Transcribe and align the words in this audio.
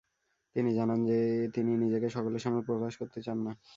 তিনি 0.55 0.69
জানান 0.73 0.99
যে 1.05 1.17
তিনি 1.55 1.71
নিজেকে 1.83 2.07
সকলের 2.09 2.41
সামনে 2.41 2.61
প্রকাশ 2.61 2.93
করতে 2.97 3.19
চান 3.21 3.37
না। 3.45 3.51